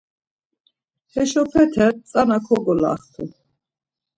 [1.11, 3.23] Heşopete tzana kogolaxtu.